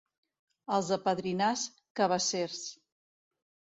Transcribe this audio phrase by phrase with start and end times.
[0.77, 1.67] Els de Padrinàs,
[2.01, 2.67] cabassers.